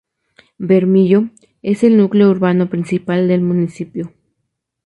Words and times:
Bermillo 0.57 1.29
es 1.61 1.83
el 1.83 1.95
núcleo 1.95 2.31
urbano 2.31 2.71
principal 2.71 3.27
del 3.27 3.41
municipio. 3.43 4.11